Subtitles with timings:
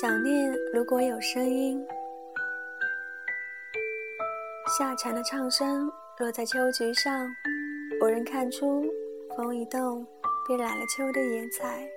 [0.00, 1.80] 想念如果有声音，
[4.76, 7.28] 夏蝉的唱声落在秋菊上，
[8.00, 8.84] 无人看出，
[9.36, 10.04] 风一动，
[10.48, 11.88] 便染了秋的颜彩。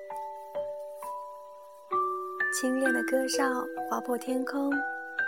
[2.62, 3.44] 清冽的歌哨
[3.90, 4.70] 划破天空，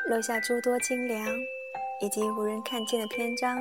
[0.07, 1.25] 落下诸多清凉，
[2.03, 3.57] 以及无人看见的篇章。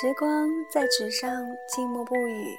[0.00, 1.30] 时光在纸上
[1.68, 2.58] 静默不语，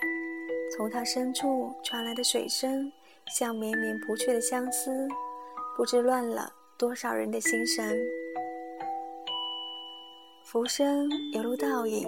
[0.78, 2.90] 从它深处传来的水声。
[3.30, 5.08] 像绵绵不去的相思，
[5.76, 7.98] 不知乱了多少人的心神。
[10.46, 12.08] 浮生犹如倒影，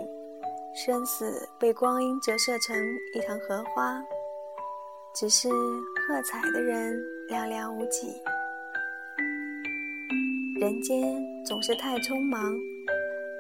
[0.74, 2.76] 生死被光阴折射成
[3.14, 4.02] 一堂荷花，
[5.14, 6.98] 只是喝彩的人
[7.30, 8.08] 寥寥无几。
[10.60, 12.42] 人间总是太匆忙，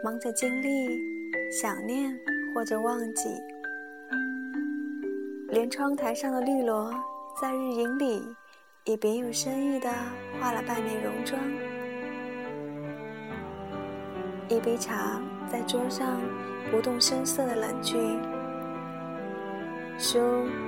[0.03, 0.89] 忙着经历、
[1.49, 2.13] 想念
[2.53, 3.29] 或者忘记，
[5.47, 6.93] 连窗台上的绿萝。
[7.39, 8.35] 在日影里，
[8.83, 9.89] 也别有深意地
[10.41, 11.39] 画了半面戎装。
[14.49, 16.19] 一杯茶在桌上
[16.69, 17.97] 不动声色地冷去，
[19.97, 20.19] 书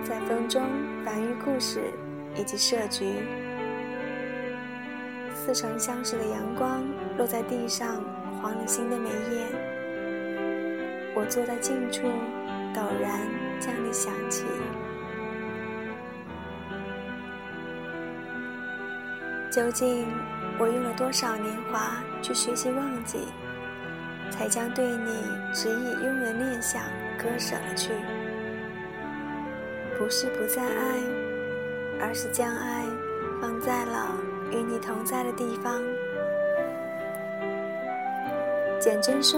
[0.01, 0.63] 在风中
[1.03, 1.81] 繁育故事
[2.37, 3.15] 以及设局。
[5.33, 6.85] 似曾相识的阳光
[7.17, 8.01] 落在地上，
[8.41, 9.47] 黄了新的眉眼。
[11.15, 12.07] 我坐在近处，
[12.73, 13.27] 陡然
[13.59, 14.45] 将你想起。
[19.51, 20.07] 究竟
[20.57, 23.27] 我用了多少年华去学习忘记，
[24.29, 25.11] 才将对你
[25.53, 26.81] 执意拥有的念想
[27.17, 27.91] 割舍了去？
[29.99, 31.01] 不是不再爱，
[31.99, 32.85] 而是将爱
[33.41, 34.15] 放在了
[34.51, 35.81] 与你同在的地方。
[38.79, 39.37] 简真说：“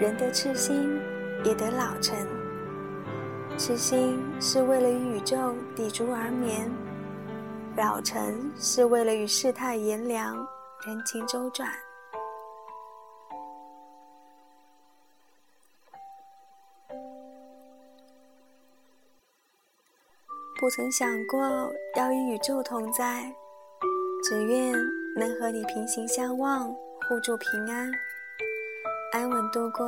[0.00, 0.98] 人得赤心，
[1.44, 2.18] 也得老成。
[3.56, 6.68] 赤心是为了与宇宙抵足而眠。”
[7.76, 10.36] 老成是为了与世态炎凉、
[10.86, 11.68] 人情周转。
[20.58, 23.34] 不曾想过要与宇宙同在，
[24.24, 24.72] 只愿
[25.16, 26.68] 能和你平行相望，
[27.08, 27.90] 互助平安，
[29.12, 29.86] 安稳度过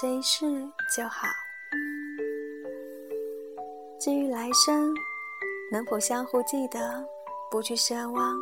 [0.00, 0.46] 这一世
[0.94, 1.26] 就好。
[3.98, 4.94] 至于来生，
[5.72, 7.04] 能否相互记得？
[7.52, 8.34] 不去奢望。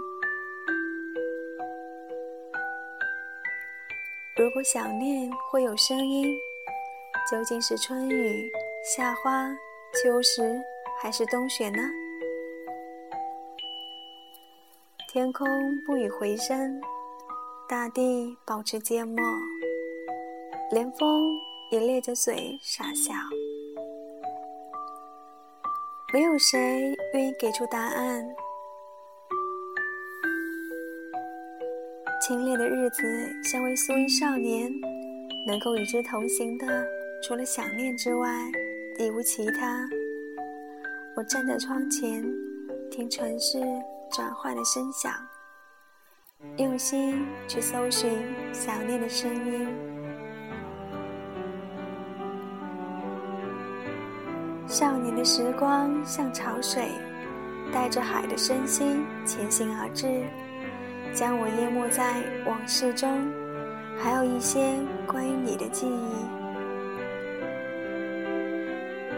[4.39, 6.33] 如果想念会有声音，
[7.29, 8.49] 究竟是春雨、
[8.85, 9.51] 夏花、
[10.01, 10.63] 秋实，
[11.03, 11.83] 还是冬雪呢？
[15.09, 15.49] 天空
[15.85, 16.81] 不语回声，
[17.69, 19.25] 大地保持缄默，
[20.71, 21.37] 连风
[21.73, 23.13] 也咧着嘴傻笑。
[26.13, 28.25] 没有谁愿意给出答案。
[32.31, 33.03] 清冽的日子，
[33.43, 34.73] 像位素衣少年，
[35.49, 36.87] 能够与之同行的，
[37.21, 38.33] 除了想念之外，
[39.01, 39.85] 已无其他。
[41.17, 42.25] 我站在窗前，
[42.89, 43.59] 听城市
[44.13, 45.13] 转换的声响，
[46.59, 48.09] 用心去搜寻
[48.53, 49.67] 想念的声音。
[54.69, 56.91] 少年的时光像潮水，
[57.73, 60.23] 带着海的身心前行而至。
[61.13, 63.31] 将我淹没在往事中，
[63.99, 64.75] 还有一些
[65.07, 66.13] 关于你的记忆。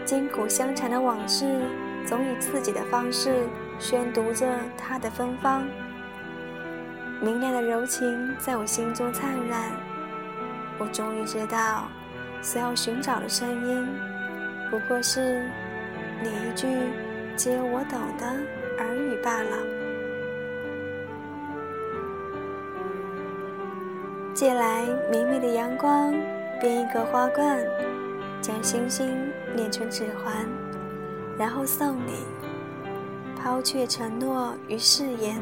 [0.05, 1.45] 筋骨相缠的往事，
[2.05, 3.47] 总以自己的方式
[3.79, 4.45] 宣读着
[4.77, 5.65] 它的芬芳。
[7.21, 9.71] 明亮的柔情在我心中灿烂。
[10.77, 11.87] 我终于知道，
[12.41, 13.87] 所要寻找的声音，
[14.69, 15.47] 不过是
[16.21, 16.67] 你一句
[17.37, 18.25] 只有我懂的
[18.79, 19.82] 耳语罢了。
[24.33, 26.11] 借来明媚的阳光，
[26.59, 27.63] 编一个花冠，
[28.41, 30.47] 将星星捏成指环，
[31.37, 32.25] 然后送你。
[33.39, 35.39] 抛却承诺与誓言，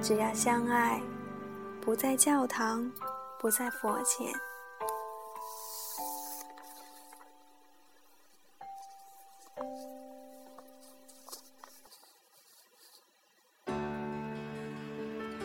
[0.00, 1.02] 只要相爱，
[1.82, 2.90] 不在教堂，
[3.38, 4.32] 不在佛前。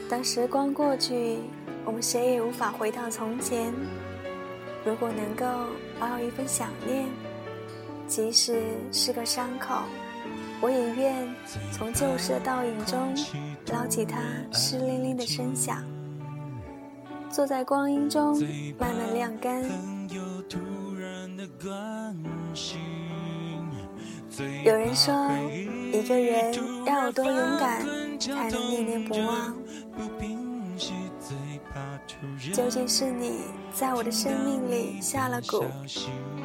[0.09, 1.39] 当时光过去。
[1.85, 3.73] 我们谁也无法回到从前。
[4.85, 5.45] 如果能够
[5.99, 7.05] 保有一份想念，
[8.07, 9.83] 即使是个伤口，
[10.61, 11.27] 我也愿
[11.71, 13.15] 从旧时的倒影中
[13.71, 14.19] 捞起它
[14.51, 15.83] 湿淋淋的声响，
[17.29, 18.37] 坐在光阴中
[18.77, 19.63] 慢慢晾干。
[24.63, 25.13] 有人说，
[25.91, 26.53] 一个人
[26.85, 27.81] 要有多勇敢，
[28.19, 29.55] 才能念念不忘。
[32.53, 33.41] 究竟是你
[33.73, 35.65] 在我的生命里下了蛊，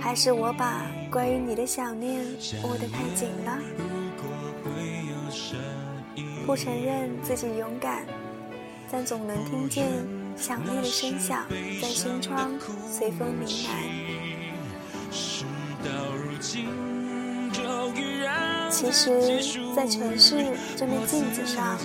[0.01, 2.25] 还是我把关于你的想念
[2.63, 3.59] 握得太紧了？
[6.47, 8.07] 不承认自己勇敢，
[8.91, 9.87] 但总能听见
[10.37, 11.47] 想念的声响
[11.81, 12.53] 在心窗
[12.91, 13.71] 随风鸣来。
[18.79, 19.11] 其实，
[19.75, 20.37] 在城市
[20.77, 21.77] 这面镜子上，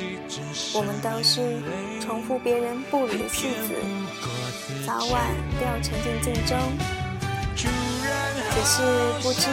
[0.75, 1.60] 我们都是
[2.00, 3.74] 重复别人步履的戏子，
[4.86, 5.24] 早晚
[5.60, 6.56] 都要沉进镜中。
[7.56, 7.68] 只
[8.63, 8.84] 是
[9.24, 9.48] 不知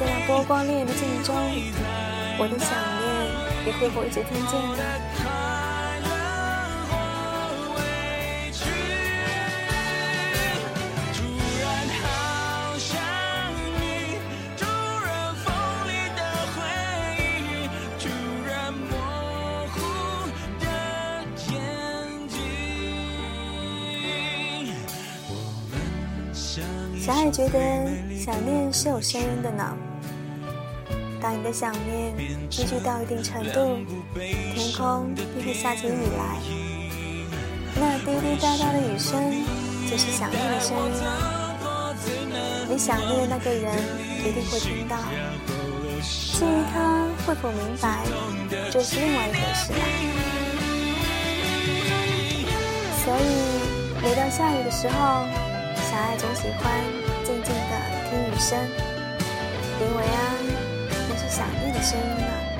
[0.00, 1.32] 在那波光潋滟的镜中，
[2.38, 5.53] 我的想念，也会否一直听见呢？
[27.04, 27.58] 小爱觉得
[28.18, 29.76] 想念是有声音的呢。
[31.20, 32.16] 当你的想念
[32.48, 33.76] 积聚到一定程度，
[34.14, 36.40] 天空便会下起雨来。
[37.76, 39.20] 那滴滴答答的雨声，
[39.86, 40.94] 就是想念的声音。
[42.70, 43.74] 你想念的那个人
[44.20, 44.96] 一定会听到。
[46.00, 48.02] 至于他会否明白，
[48.70, 49.78] 这是另外一回事了。
[53.04, 53.22] 所以，
[54.02, 55.26] 每到下雨的时候。
[55.84, 56.80] 小爱总喜欢
[57.24, 57.72] 静静的
[58.08, 58.58] 听雨声，
[59.80, 60.18] 因为啊，
[61.08, 62.53] 那是想念的声音呢。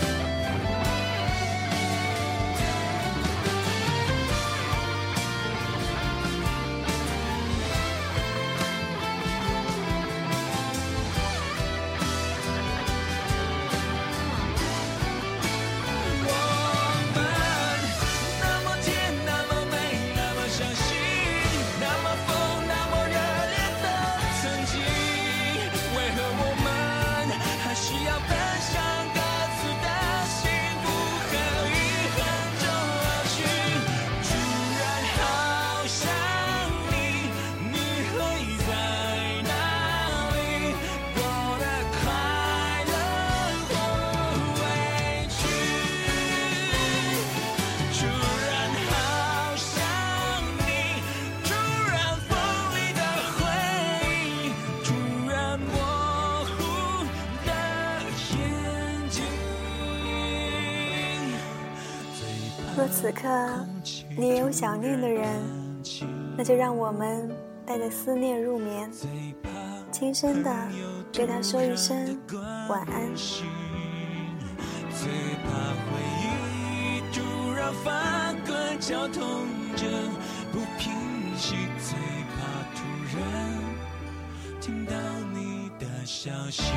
[62.77, 63.29] 若此刻
[64.17, 65.41] 你也有想念的人，
[66.37, 67.31] 那就让我们
[67.65, 68.91] 带着思念入眠，
[69.93, 70.53] 轻声的
[71.13, 72.19] 对他说一声
[72.69, 73.15] 晚安。
[73.15, 75.09] 最
[75.45, 75.51] 怕
[75.85, 79.23] 回忆突然翻滚绞痛
[79.77, 79.87] 着
[80.51, 80.93] 不平
[81.37, 81.97] 息，最
[82.35, 82.43] 怕
[82.75, 82.83] 突
[83.17, 83.23] 然
[84.61, 84.95] 听到
[85.33, 86.73] 你的消息，